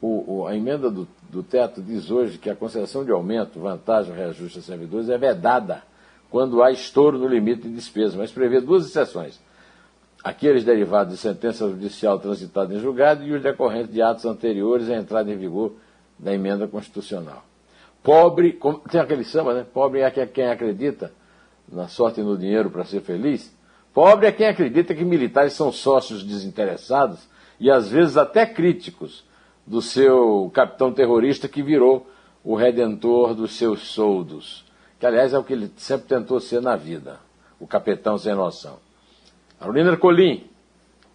O, 0.00 0.40
o, 0.40 0.46
a 0.46 0.54
emenda 0.54 0.90
do, 0.90 1.08
do, 1.30 1.42
teto 1.42 1.80
diz 1.82 2.10
hoje 2.10 2.38
que 2.38 2.50
a 2.50 2.56
concessão 2.56 3.04
de 3.04 3.10
aumento, 3.10 3.58
vantagem 3.58 4.14
reajuste 4.14 4.58
a 4.58 4.62
servidores 4.62 5.08
é 5.08 5.16
vedada 5.16 5.82
quando 6.30 6.62
há 6.62 6.70
estouro 6.70 7.18
no 7.18 7.28
limite 7.28 7.62
de 7.62 7.74
despesa, 7.74 8.18
mas 8.18 8.32
prevê 8.32 8.60
duas 8.60 8.86
exceções 8.86 9.40
aqueles 10.24 10.64
derivados 10.64 11.12
de 11.12 11.20
sentença 11.20 11.68
judicial 11.68 12.18
transitada 12.18 12.74
em 12.74 12.80
julgado 12.80 13.22
e 13.24 13.32
os 13.34 13.42
decorrentes 13.42 13.92
de 13.92 14.00
atos 14.00 14.24
anteriores 14.24 14.88
à 14.88 14.96
entrada 14.96 15.30
em 15.30 15.36
vigor 15.36 15.74
da 16.18 16.32
emenda 16.32 16.66
constitucional. 16.66 17.44
Pobre, 18.04 18.60
tem 18.90 19.00
aquele 19.00 19.24
samba, 19.24 19.54
né? 19.54 19.64
Pobre 19.72 20.02
é 20.02 20.10
quem 20.26 20.46
acredita 20.46 21.10
na 21.66 21.88
sorte 21.88 22.20
e 22.20 22.22
no 22.22 22.36
dinheiro 22.36 22.68
para 22.68 22.84
ser 22.84 23.00
feliz. 23.00 23.50
Pobre 23.94 24.26
é 24.26 24.32
quem 24.32 24.46
acredita 24.46 24.94
que 24.94 25.02
militares 25.02 25.54
são 25.54 25.72
sócios 25.72 26.22
desinteressados 26.22 27.26
e 27.58 27.70
às 27.70 27.88
vezes 27.88 28.18
até 28.18 28.44
críticos 28.44 29.24
do 29.66 29.80
seu 29.80 30.50
capitão 30.52 30.92
terrorista 30.92 31.48
que 31.48 31.62
virou 31.62 32.06
o 32.44 32.54
redentor 32.54 33.34
dos 33.34 33.56
seus 33.56 33.80
soldos. 33.88 34.66
Que, 35.00 35.06
aliás, 35.06 35.32
é 35.32 35.38
o 35.38 35.42
que 35.42 35.54
ele 35.54 35.72
sempre 35.78 36.06
tentou 36.06 36.38
ser 36.40 36.60
na 36.60 36.76
vida, 36.76 37.18
o 37.58 37.66
capitão 37.66 38.18
sem 38.18 38.34
noção. 38.34 38.76
Carolina 39.58 39.92
Ercolim, 39.92 40.44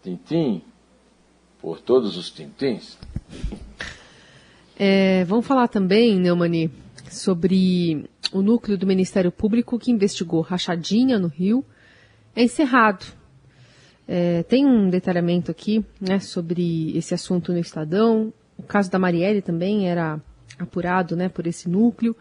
Tintim, 0.01 0.63
por 1.61 1.79
todos 1.79 2.17
os 2.17 2.31
tintins. 2.31 2.97
É, 4.81 5.25
vamos 5.25 5.45
falar 5.45 5.67
também, 5.67 6.17
Neumani, 6.17 6.71
sobre 7.11 8.05
o 8.31 8.41
núcleo 8.41 8.77
do 8.77 8.87
Ministério 8.87 9.29
Público 9.29 9.77
que 9.77 9.91
investigou 9.91 10.39
rachadinha 10.39 11.19
no 11.19 11.27
Rio. 11.27 11.65
É 12.33 12.43
encerrado. 12.43 13.05
É, 14.07 14.41
tem 14.43 14.65
um 14.65 14.89
detalhamento 14.89 15.51
aqui 15.51 15.83
né, 15.99 16.21
sobre 16.21 16.97
esse 16.97 17.13
assunto 17.13 17.51
no 17.51 17.59
Estadão. 17.59 18.33
O 18.57 18.63
caso 18.63 18.89
da 18.89 18.97
Marielle 18.97 19.41
também 19.41 19.89
era 19.89 20.17
apurado 20.57 21.13
né, 21.13 21.27
por 21.27 21.45
esse 21.45 21.67
núcleo. 21.67 22.15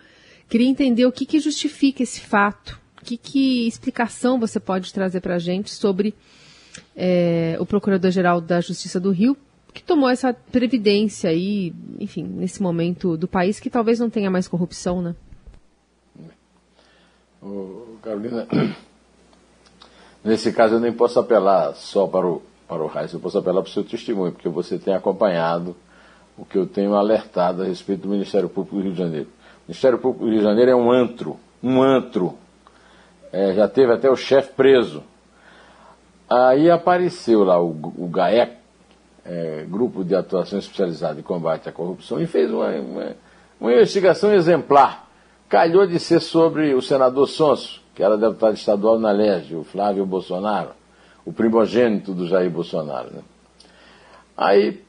Queria 0.48 0.66
entender 0.66 1.06
o 1.06 1.12
que, 1.12 1.24
que 1.24 1.38
justifica 1.38 2.02
esse 2.02 2.20
fato, 2.20 2.80
que, 3.04 3.16
que 3.16 3.68
explicação 3.68 4.40
você 4.40 4.58
pode 4.58 4.92
trazer 4.92 5.20
para 5.20 5.36
a 5.36 5.38
gente 5.38 5.70
sobre 5.70 6.12
é, 6.96 7.56
o 7.60 7.64
Procurador-Geral 7.64 8.40
da 8.40 8.60
Justiça 8.60 8.98
do 8.98 9.12
Rio, 9.12 9.36
que 9.78 9.84
tomou 9.84 10.08
essa 10.08 10.34
previdência 10.34 11.30
aí, 11.30 11.72
enfim, 12.00 12.24
nesse 12.24 12.60
momento 12.60 13.16
do 13.16 13.28
país 13.28 13.60
que 13.60 13.70
talvez 13.70 14.00
não 14.00 14.10
tenha 14.10 14.28
mais 14.28 14.48
corrupção, 14.48 15.00
né? 15.00 15.14
Ô, 17.40 17.96
Carolina, 18.02 18.48
nesse 20.24 20.52
caso 20.52 20.74
eu 20.74 20.80
nem 20.80 20.92
posso 20.92 21.20
apelar 21.20 21.76
só 21.76 22.08
para 22.08 22.26
o, 22.26 22.42
para 22.66 22.82
o 22.82 22.88
Reis, 22.88 23.12
eu 23.12 23.20
posso 23.20 23.38
apelar 23.38 23.62
para 23.62 23.70
o 23.70 23.72
seu 23.72 23.84
testemunho, 23.84 24.32
porque 24.32 24.48
você 24.48 24.80
tem 24.80 24.92
acompanhado 24.92 25.76
o 26.36 26.44
que 26.44 26.58
eu 26.58 26.66
tenho 26.66 26.96
alertado 26.96 27.62
a 27.62 27.64
respeito 27.64 28.02
do 28.02 28.08
Ministério 28.08 28.48
Público 28.48 28.76
do 28.76 28.82
Rio 28.82 28.92
de 28.92 28.98
Janeiro. 28.98 29.28
O 29.28 29.68
Ministério 29.68 29.98
Público 29.98 30.24
do 30.24 30.30
Rio 30.30 30.40
de 30.40 30.44
Janeiro 30.44 30.72
é 30.72 30.76
um 30.76 30.90
antro, 30.90 31.38
um 31.62 31.80
antro. 31.80 32.36
É, 33.32 33.54
já 33.54 33.68
teve 33.68 33.92
até 33.92 34.10
o 34.10 34.16
chefe 34.16 34.52
preso. 34.54 35.04
Aí 36.28 36.68
apareceu 36.68 37.44
lá 37.44 37.62
o, 37.62 37.70
o 37.96 38.08
GAEC, 38.08 38.58
é, 39.28 39.66
Grupo 39.68 40.02
de 40.02 40.14
Atuação 40.14 40.58
Especializada 40.58 41.20
em 41.20 41.22
Combate 41.22 41.68
à 41.68 41.72
Corrupção, 41.72 42.20
e 42.20 42.26
fez 42.26 42.50
uma, 42.50 42.70
uma, 42.70 43.16
uma 43.60 43.72
investigação 43.72 44.32
exemplar 44.32 45.08
calhou 45.48 45.86
de 45.86 45.98
ser 45.98 46.20
sobre 46.20 46.74
o 46.74 46.82
senador 46.82 47.26
Sonso, 47.26 47.80
que 47.94 48.02
era 48.02 48.16
deputado 48.16 48.54
estadual 48.54 48.98
na 48.98 49.10
LERJ, 49.10 49.56
o 49.56 49.64
Flávio 49.64 50.04
Bolsonaro, 50.04 50.70
o 51.24 51.32
primogênito 51.32 52.12
do 52.12 52.28
Jair 52.28 52.50
Bolsonaro. 52.50 53.10
Né? 53.10 53.22
Aí 54.36 54.82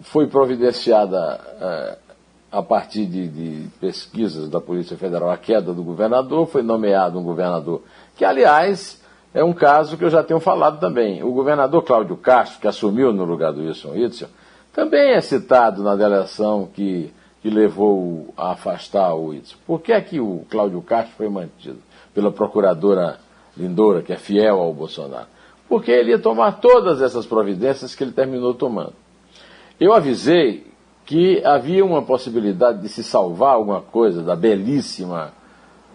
foi 0.00 0.26
providenciada, 0.26 1.40
é, 1.60 1.98
a 2.50 2.62
partir 2.62 3.04
de, 3.04 3.28
de, 3.28 3.68
pesquisas 3.78 4.48
da 4.48 4.60
Polícia 4.60 4.96
Federal, 4.96 5.30
a 5.30 5.36
queda 5.36 5.74
do 5.74 5.82
governador, 5.82 6.46
foi 6.46 6.62
nomeado 6.62 7.18
um 7.18 7.22
governador, 7.22 7.82
que 8.16 8.24
aliás 8.24 8.97
é 9.34 9.44
um 9.44 9.52
caso 9.52 9.96
que 9.96 10.04
eu 10.04 10.10
já 10.10 10.22
tenho 10.22 10.40
falado 10.40 10.80
também. 10.80 11.22
O 11.22 11.32
governador 11.32 11.82
Cláudio 11.82 12.16
Castro, 12.16 12.60
que 12.60 12.68
assumiu 12.68 13.12
no 13.12 13.24
lugar 13.24 13.52
do 13.52 13.60
Wilson 13.60 13.90
Witzel, 13.90 14.28
também 14.72 15.12
é 15.12 15.20
citado 15.20 15.82
na 15.82 15.96
delação 15.96 16.68
que 16.72 17.12
que 17.40 17.50
levou 17.50 18.32
a 18.36 18.52
afastar 18.52 19.14
o 19.14 19.28
Whitson. 19.28 19.56
Por 19.66 19.80
que 19.80 19.92
é 19.92 20.00
que 20.00 20.20
o 20.20 20.44
Cláudio 20.50 20.82
Castro 20.82 21.14
foi 21.16 21.28
mantido 21.28 21.78
pela 22.12 22.32
procuradora 22.32 23.18
Lindora, 23.56 24.02
que 24.02 24.12
é 24.12 24.16
fiel 24.16 24.60
ao 24.60 24.72
Bolsonaro? 24.72 25.26
Porque 25.68 25.90
ele 25.90 26.10
ia 26.10 26.18
tomar 26.18 26.60
todas 26.60 27.00
essas 27.00 27.26
providências 27.26 27.94
que 27.94 28.02
ele 28.02 28.12
terminou 28.12 28.54
tomando. 28.54 28.94
Eu 29.78 29.92
avisei 29.92 30.66
que 31.04 31.42
havia 31.44 31.84
uma 31.84 32.02
possibilidade 32.02 32.82
de 32.82 32.88
se 32.88 33.02
salvar 33.02 33.54
alguma 33.54 33.80
coisa 33.80 34.22
da 34.22 34.34
belíssima 34.34 35.32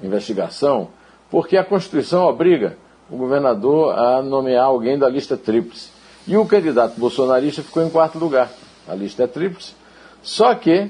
investigação, 0.01 0.89
porque 1.29 1.57
a 1.57 1.63
Constituição 1.63 2.25
obriga 2.25 2.77
o 3.09 3.17
governador 3.17 3.97
a 3.97 4.21
nomear 4.21 4.65
alguém 4.65 4.97
da 4.97 5.09
lista 5.09 5.37
tríplice. 5.37 5.89
E 6.27 6.37
o 6.37 6.45
candidato 6.45 6.99
bolsonarista 6.99 7.61
ficou 7.61 7.83
em 7.83 7.89
quarto 7.89 8.17
lugar. 8.17 8.49
A 8.87 8.95
lista 8.95 9.23
é 9.23 9.27
tríplice. 9.27 9.73
Só 10.21 10.55
que 10.55 10.89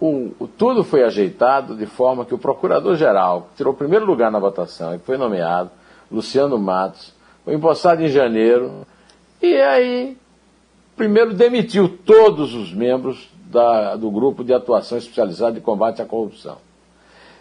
o, 0.00 0.32
o, 0.38 0.46
tudo 0.46 0.84
foi 0.84 1.02
ajeitado 1.02 1.74
de 1.76 1.86
forma 1.86 2.24
que 2.24 2.34
o 2.34 2.38
procurador-geral, 2.38 3.48
que 3.50 3.56
tirou 3.56 3.74
primeiro 3.74 4.04
lugar 4.04 4.30
na 4.30 4.38
votação 4.38 4.94
e 4.94 4.98
foi 4.98 5.16
nomeado, 5.16 5.70
Luciano 6.10 6.58
Matos, 6.58 7.12
foi 7.44 7.54
empossado 7.54 8.02
em 8.02 8.08
janeiro, 8.08 8.86
e 9.42 9.54
aí 9.56 10.16
primeiro 10.96 11.34
demitiu 11.34 11.88
todos 11.88 12.54
os 12.54 12.72
membros 12.72 13.28
da, 13.46 13.96
do 13.96 14.10
grupo 14.10 14.44
de 14.44 14.52
atuação 14.52 14.96
especializada 14.98 15.52
de 15.52 15.60
combate 15.60 16.00
à 16.00 16.04
corrupção. 16.04 16.58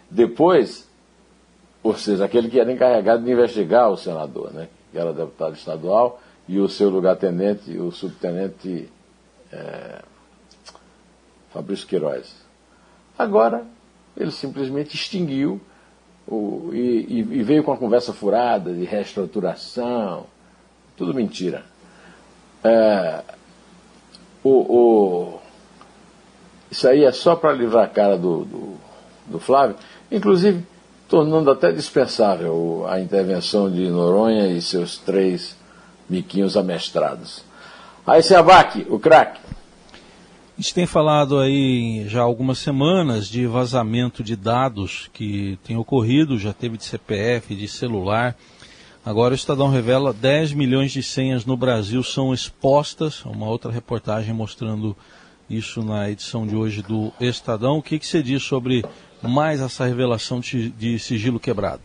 Depois, 0.09 0.87
ou 1.83 1.95
seja, 1.95 2.25
aquele 2.25 2.49
que 2.49 2.59
era 2.59 2.71
encarregado 2.71 3.23
de 3.23 3.31
investigar 3.31 3.91
o 3.91 3.97
senador, 3.97 4.51
né, 4.53 4.69
que 4.91 4.97
era 4.97 5.13
deputado 5.13 5.53
estadual, 5.53 6.21
e 6.47 6.59
o 6.59 6.67
seu 6.67 6.89
lugar-tenente, 6.89 7.77
o 7.77 7.91
subtenente 7.91 8.89
é, 9.51 10.01
Fabrício 11.51 11.87
Queiroz. 11.87 12.35
Agora, 13.17 13.65
ele 14.17 14.31
simplesmente 14.31 14.95
extinguiu 14.95 15.61
o, 16.27 16.69
e, 16.73 17.19
e, 17.19 17.43
veio 17.43 17.63
com 17.63 17.73
a 17.73 17.77
conversa 17.77 18.13
furada 18.13 18.73
de 18.73 18.85
reestruturação, 18.85 20.25
tudo 20.95 21.13
mentira. 21.13 21.63
É, 22.63 23.21
o, 24.43 24.49
o, 24.49 25.39
isso 26.71 26.87
aí 26.87 27.03
é 27.03 27.11
só 27.11 27.35
para 27.35 27.51
livrar 27.51 27.85
a 27.85 27.89
cara 27.89 28.17
do, 28.17 28.45
do, 28.45 28.77
do, 29.27 29.39
Flávio, 29.39 29.75
inclusive 30.11 30.65
tornando 31.13 31.51
até 31.51 31.71
dispensável 31.71 32.87
a 32.89 32.99
intervenção 32.99 33.69
de 33.69 33.87
Noronha 33.87 34.47
e 34.47 34.59
seus 34.59 34.97
três 34.97 35.55
miquinhos 36.09 36.57
amestrados. 36.57 37.45
Aí 38.03 38.23
se 38.23 38.33
abaque, 38.33 38.83
o 38.89 38.97
craque. 38.97 39.39
A 39.45 40.59
gente 40.59 40.73
tem 40.73 40.87
falado 40.87 41.37
aí 41.37 42.07
já 42.07 42.23
algumas 42.23 42.57
semanas 42.57 43.27
de 43.27 43.45
vazamento 43.45 44.23
de 44.23 44.35
dados 44.35 45.07
que 45.13 45.59
tem 45.63 45.77
ocorrido, 45.77 46.39
já 46.39 46.51
teve 46.51 46.77
de 46.77 46.83
CPF, 46.83 47.53
de 47.53 47.67
celular. 47.67 48.35
Agora 49.05 49.33
o 49.33 49.35
Estadão 49.35 49.69
revela 49.69 50.11
10 50.11 50.53
milhões 50.53 50.91
de 50.91 51.03
senhas 51.03 51.45
no 51.45 51.55
Brasil 51.55 52.01
são 52.01 52.33
expostas. 52.33 53.23
Uma 53.23 53.45
outra 53.45 53.71
reportagem 53.71 54.33
mostrando 54.33 54.97
isso 55.47 55.83
na 55.83 56.09
edição 56.09 56.47
de 56.47 56.55
hoje 56.55 56.81
do 56.81 57.13
Estadão. 57.19 57.77
O 57.77 57.83
que, 57.83 57.99
que 57.99 58.07
você 58.07 58.23
diz 58.23 58.41
sobre 58.41 58.83
mais 59.27 59.61
essa 59.61 59.85
revelação 59.85 60.39
de, 60.39 60.99
sigilo 60.99 61.39
quebrado? 61.39 61.81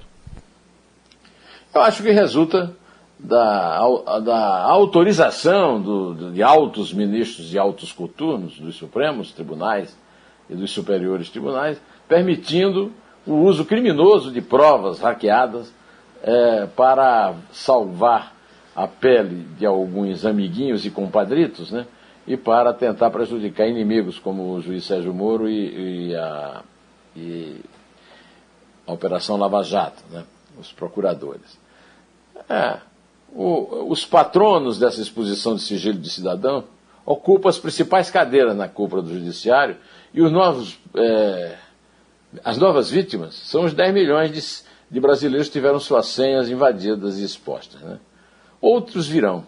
Eu 1.74 1.82
acho 1.82 2.02
que 2.02 2.10
resulta 2.10 2.74
da, 3.18 3.78
da 4.20 4.62
autorização 4.62 5.80
do, 5.80 6.32
de 6.32 6.42
altos 6.42 6.92
ministros 6.92 7.52
e 7.52 7.58
altos 7.58 7.92
coturnos 7.92 8.58
dos 8.58 8.76
Supremos 8.76 9.32
Tribunais 9.32 9.96
e 10.48 10.54
dos 10.54 10.70
Superiores 10.70 11.28
Tribunais, 11.28 11.80
permitindo 12.08 12.92
o 13.26 13.34
uso 13.34 13.64
criminoso 13.64 14.30
de 14.32 14.40
provas 14.40 15.00
hackeadas 15.00 15.72
é, 16.22 16.66
para 16.66 17.34
salvar 17.52 18.34
a 18.74 18.86
pele 18.86 19.46
de 19.58 19.66
alguns 19.66 20.24
amiguinhos 20.24 20.86
e 20.86 20.90
compadritos, 20.90 21.70
né? 21.70 21.86
E 22.26 22.36
para 22.36 22.72
tentar 22.72 23.10
prejudicar 23.10 23.66
inimigos 23.66 24.18
como 24.18 24.54
o 24.54 24.60
juiz 24.60 24.84
Sérgio 24.84 25.12
Moro 25.12 25.48
e, 25.48 26.10
e, 26.10 26.14
a, 26.14 26.62
e 27.16 27.60
a 28.86 28.92
Operação 28.92 29.36
Lava 29.36 29.62
Jato, 29.62 30.02
né? 30.10 30.24
Os 30.58 30.72
procuradores. 30.72 31.58
É, 32.48 32.78
o, 33.32 33.90
os 33.90 34.04
patronos 34.04 34.78
dessa 34.78 35.00
exposição 35.00 35.54
de 35.54 35.62
sigilo 35.62 35.98
de 35.98 36.10
cidadão 36.10 36.64
ocupam 37.04 37.48
as 37.48 37.58
principais 37.58 38.10
cadeiras 38.10 38.56
na 38.56 38.68
cúpula 38.68 39.02
do 39.02 39.12
judiciário 39.12 39.76
e 40.12 40.20
os 40.20 40.32
novos, 40.32 40.78
é, 40.94 41.56
as 42.44 42.58
novas 42.58 42.90
vítimas 42.90 43.34
são 43.34 43.64
os 43.64 43.72
10 43.72 43.94
milhões 43.94 44.32
de, 44.32 44.64
de, 44.90 45.00
brasileiros 45.00 45.48
que 45.48 45.54
tiveram 45.54 45.78
suas 45.78 46.06
senhas 46.06 46.50
invadidas 46.50 47.18
e 47.18 47.24
expostas. 47.24 47.80
Né? 47.80 47.98
Outros 48.60 49.06
virão. 49.06 49.46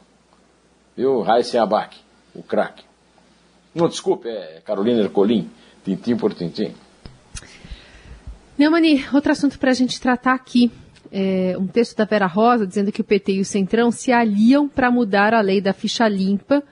Viu? 0.97 1.23
Raíssen 1.23 1.61
Abac, 1.61 1.97
o 2.35 2.43
craque. 2.43 2.85
Não, 3.75 3.88
desculpe, 3.88 4.29
é 4.29 4.61
Carolina 4.64 5.00
Ercolim, 5.00 5.50
tintim 5.85 6.17
por 6.17 6.35
tintim. 6.35 6.75
Neumani, 8.61 9.07
outro 9.14 9.33
assunto 9.33 9.59
para 9.59 9.71
a 9.71 9.75
gente 9.75 9.99
tratar 9.99 10.35
aqui 10.35 10.71
é, 11.11 11.57
um 11.59 11.67
texto 11.67 11.97
da 11.97 12.05
Vera 12.05 12.26
Rosa 12.26 12.67
dizendo 12.67 12.93
que 12.93 13.00
o 13.00 13.05
PT 13.05 13.33
e 13.33 13.40
o 13.40 13.45
Centrão 13.45 13.90
se 13.90 14.12
aliam 14.12 14.69
para 14.69 14.90
mudar 14.90 15.33
a 15.33 15.40
lei 15.40 15.62
da 15.62 15.73
ficha 15.73 16.07
limpa. 16.07 16.62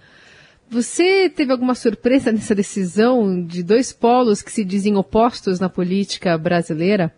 Você 0.68 1.30
teve 1.30 1.50
alguma 1.50 1.74
surpresa 1.74 2.30
nessa 2.30 2.54
decisão 2.54 3.42
de 3.42 3.62
dois 3.62 3.90
polos 3.90 4.42
que 4.42 4.52
se 4.52 4.66
dizem 4.66 4.98
opostos 4.98 5.58
na 5.58 5.70
política 5.70 6.36
brasileira? 6.36 7.10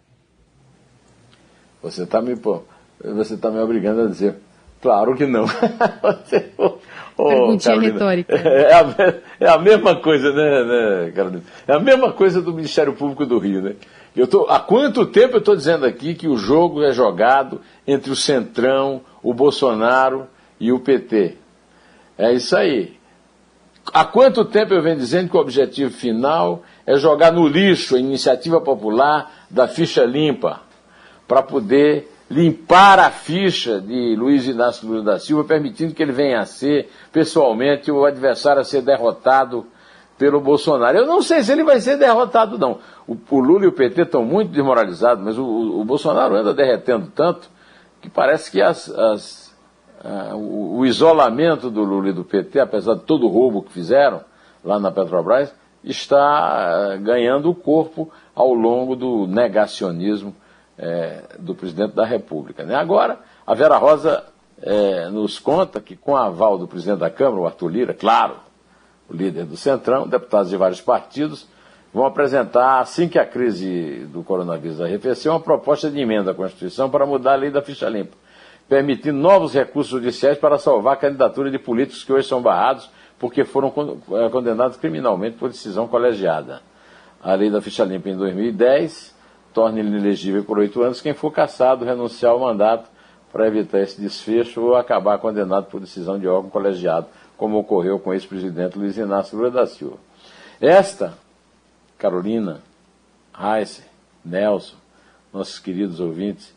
Você 1.82 2.04
está 2.04 2.22
me, 2.22 2.36
você 2.36 3.36
tá 3.36 3.50
me 3.50 3.58
obrigando 3.58 4.02
a 4.02 4.06
dizer, 4.06 4.36
claro 4.80 5.16
que 5.16 5.26
não. 5.26 5.46
você, 6.00 6.48
oh, 6.56 6.78
Perguntinha 7.16 7.74
Carolina, 7.74 7.92
retórica. 7.92 8.36
É 8.36 8.72
a, 8.72 9.20
é 9.40 9.48
a, 9.48 9.58
mesma 9.58 9.96
coisa, 9.96 10.32
né, 10.32 10.64
né, 10.64 11.10
Carolina? 11.10 11.42
É 11.66 11.72
a 11.72 11.80
mesma 11.80 12.12
coisa 12.12 12.40
do 12.40 12.54
Ministério 12.54 12.92
Público 12.92 13.26
do 13.26 13.36
Rio, 13.40 13.62
né? 13.62 13.74
Eu 14.14 14.26
tô, 14.26 14.46
há 14.48 14.58
quanto 14.58 15.06
tempo 15.06 15.36
eu 15.36 15.38
estou 15.38 15.54
dizendo 15.54 15.86
aqui 15.86 16.14
que 16.14 16.26
o 16.26 16.36
jogo 16.36 16.82
é 16.82 16.92
jogado 16.92 17.60
entre 17.86 18.10
o 18.10 18.16
Centrão, 18.16 19.02
o 19.22 19.32
Bolsonaro 19.32 20.26
e 20.58 20.72
o 20.72 20.80
PT? 20.80 21.36
É 22.18 22.32
isso 22.32 22.56
aí. 22.56 22.98
Há 23.92 24.04
quanto 24.04 24.44
tempo 24.44 24.74
eu 24.74 24.82
venho 24.82 24.96
dizendo 24.96 25.30
que 25.30 25.36
o 25.36 25.40
objetivo 25.40 25.90
final 25.90 26.62
é 26.86 26.96
jogar 26.96 27.32
no 27.32 27.46
lixo 27.46 27.96
a 27.96 28.00
iniciativa 28.00 28.60
popular 28.60 29.46
da 29.48 29.66
ficha 29.66 30.04
limpa, 30.04 30.60
para 31.26 31.42
poder 31.42 32.10
limpar 32.30 32.98
a 32.98 33.10
ficha 33.10 33.80
de 33.80 34.14
Luiz 34.16 34.46
Inácio 34.46 34.86
Lula 34.86 35.02
da 35.02 35.18
Silva, 35.18 35.44
permitindo 35.44 35.94
que 35.94 36.02
ele 36.02 36.12
venha 36.12 36.40
a 36.40 36.46
ser, 36.46 36.90
pessoalmente, 37.12 37.90
o 37.90 38.04
adversário 38.04 38.60
a 38.60 38.64
ser 38.64 38.82
derrotado 38.82 39.66
pelo 40.20 40.38
Bolsonaro. 40.38 40.98
Eu 40.98 41.06
não 41.06 41.22
sei 41.22 41.42
se 41.42 41.50
ele 41.50 41.64
vai 41.64 41.80
ser 41.80 41.96
derrotado, 41.96 42.58
não. 42.58 42.78
O, 43.08 43.16
o 43.30 43.40
Lula 43.40 43.64
e 43.64 43.68
o 43.68 43.72
PT 43.72 44.02
estão 44.02 44.22
muito 44.22 44.50
desmoralizados, 44.52 45.24
mas 45.24 45.38
o, 45.38 45.42
o, 45.80 45.82
Bolsonaro 45.82 46.36
anda 46.36 46.52
derretendo 46.52 47.10
tanto 47.14 47.48
que 48.02 48.10
parece 48.10 48.50
que 48.50 48.60
as, 48.60 48.90
as, 48.90 49.56
o, 50.34 50.80
o 50.80 50.84
isolamento 50.84 51.70
do 51.70 51.82
Lula 51.82 52.10
e 52.10 52.12
do 52.12 52.22
PT, 52.22 52.60
apesar 52.60 52.96
de 52.96 53.04
todo 53.04 53.24
o 53.24 53.30
roubo 53.30 53.62
que 53.62 53.72
fizeram 53.72 54.20
lá 54.62 54.78
na 54.78 54.92
Petrobras, 54.92 55.54
está 55.82 56.98
ganhando 56.98 57.48
o 57.48 57.54
corpo 57.54 58.12
ao 58.34 58.52
longo 58.52 58.94
do 58.94 59.26
negacionismo 59.26 60.36
é, 60.76 61.22
do 61.38 61.54
presidente 61.54 61.94
da 61.94 62.04
República. 62.04 62.62
Né? 62.62 62.74
Agora, 62.74 63.20
a 63.46 63.54
Vera 63.54 63.78
Rosa 63.78 64.22
é, 64.60 65.08
nos 65.08 65.38
conta 65.38 65.80
que, 65.80 65.96
com 65.96 66.14
a 66.14 66.26
aval 66.26 66.58
do 66.58 66.68
presidente 66.68 66.98
da 66.98 67.08
Câmara, 67.08 67.40
o 67.40 67.46
Arthur 67.46 67.68
Lira, 67.68 67.94
claro, 67.94 68.49
o 69.10 69.16
líder 69.16 69.44
do 69.44 69.56
Centrão, 69.56 70.06
deputados 70.06 70.50
de 70.50 70.56
vários 70.56 70.80
partidos, 70.80 71.46
vão 71.92 72.06
apresentar, 72.06 72.80
assim 72.80 73.08
que 73.08 73.18
a 73.18 73.26
crise 73.26 74.06
do 74.12 74.22
coronavírus 74.22 74.80
arrefeceu, 74.80 75.32
uma 75.32 75.40
proposta 75.40 75.90
de 75.90 76.00
emenda 76.00 76.30
à 76.30 76.34
Constituição 76.34 76.88
para 76.88 77.04
mudar 77.04 77.32
a 77.32 77.36
lei 77.36 77.50
da 77.50 77.60
ficha 77.60 77.88
limpa, 77.88 78.16
permitindo 78.68 79.18
novos 79.18 79.52
recursos 79.52 79.90
judiciais 79.90 80.38
para 80.38 80.56
salvar 80.58 80.94
a 80.94 80.96
candidatura 80.96 81.50
de 81.50 81.58
políticos 81.58 82.04
que 82.04 82.12
hoje 82.12 82.28
são 82.28 82.40
barrados 82.40 82.88
porque 83.18 83.44
foram 83.44 83.68
é, 84.12 84.28
condenados 84.30 84.76
criminalmente 84.76 85.36
por 85.36 85.50
decisão 85.50 85.86
colegiada. 85.88 86.62
A 87.22 87.34
lei 87.34 87.50
da 87.50 87.60
ficha 87.60 87.84
limpa 87.84 88.08
em 88.08 88.16
2010 88.16 89.14
torna 89.52 89.80
inelegível 89.80 90.44
por 90.44 90.58
oito 90.58 90.80
anos 90.82 91.00
quem 91.00 91.12
for 91.12 91.30
cassado, 91.30 91.84
renunciar 91.84 92.32
ao 92.32 92.38
mandato 92.38 92.88
para 93.32 93.46
evitar 93.46 93.80
esse 93.80 94.00
desfecho 94.00 94.62
ou 94.62 94.76
acabar 94.76 95.18
condenado 95.18 95.66
por 95.66 95.80
decisão 95.80 96.18
de 96.18 96.26
órgão 96.26 96.50
colegiado, 96.50 97.06
como 97.40 97.58
ocorreu 97.58 97.98
com 97.98 98.10
o 98.10 98.12
ex-presidente 98.12 98.76
Luiz 98.78 98.98
Inácio 98.98 99.34
Lula 99.34 99.50
da 99.50 99.66
Silva. 99.66 99.96
Esta, 100.60 101.14
Carolina, 101.96 102.60
Heiser, 103.34 103.86
Nelson, 104.22 104.76
nossos 105.32 105.58
queridos 105.58 106.00
ouvintes, 106.00 106.54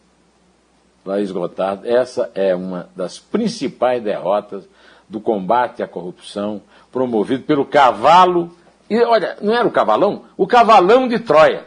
lá 1.06 1.22
esgotado, 1.22 1.88
essa 1.88 2.30
é 2.36 2.54
uma 2.54 2.90
das 2.98 3.18
principais 3.18 4.04
derrotas 4.04 4.68
do 5.08 5.22
combate 5.22 5.82
à 5.82 5.88
corrupção 5.88 6.62
promovido 6.92 7.44
pelo 7.44 7.63
cavalo. 7.63 8.52
E 8.90 9.02
olha, 9.04 9.38
não 9.42 9.54
era 9.54 9.66
o 9.66 9.72
cavalão? 9.72 10.25
O 10.36 10.46
cavalão 10.46 11.08
de 11.08 11.18
Troia. 11.18 11.66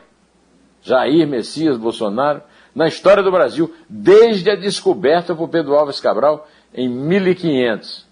Jair 0.82 1.26
Messias 1.26 1.78
Bolsonaro, 1.78 2.42
na 2.74 2.86
história 2.86 3.22
do 3.22 3.32
Brasil, 3.32 3.74
desde 3.88 4.50
a 4.50 4.56
descoberta 4.56 5.34
por 5.34 5.48
Pedro 5.48 5.74
Alves 5.74 6.00
Cabral 6.00 6.46
em 6.74 6.86
1500. 6.86 8.05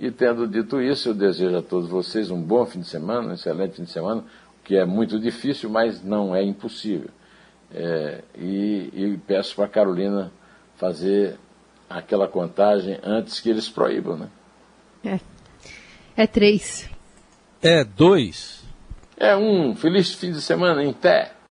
E 0.00 0.12
tendo 0.12 0.46
dito 0.46 0.80
isso, 0.80 1.08
eu 1.08 1.14
desejo 1.14 1.56
a 1.56 1.62
todos 1.62 1.88
vocês 1.90 2.30
um 2.30 2.40
bom 2.40 2.64
fim 2.64 2.80
de 2.80 2.86
semana, 2.86 3.30
um 3.30 3.34
excelente 3.34 3.74
fim 3.74 3.82
de 3.82 3.90
semana, 3.90 4.24
que 4.62 4.76
é 4.76 4.84
muito 4.84 5.18
difícil, 5.18 5.68
mas 5.68 6.02
não 6.04 6.34
é 6.34 6.42
impossível. 6.42 7.10
É, 7.74 8.22
e, 8.36 8.90
e 8.94 9.20
peço 9.26 9.56
para 9.56 9.64
a 9.64 9.68
Carolina 9.68 10.32
fazer 10.76 11.36
aquela 11.90 12.28
contagem 12.28 12.98
antes 13.02 13.40
que 13.40 13.50
eles 13.50 13.68
proíbam, 13.68 14.16
né? 14.16 14.28
É. 15.04 15.20
É 16.16 16.26
três. 16.26 16.88
É 17.60 17.82
dois. 17.82 18.62
É 19.16 19.36
um. 19.36 19.74
Feliz 19.74 20.14
fim 20.14 20.30
de 20.30 20.40
semana 20.40 20.82
em 20.82 20.92
pé. 20.92 21.32